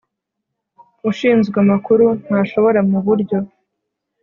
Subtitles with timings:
[1.09, 3.37] Ushinzwe amakuru ntashobora mu buryo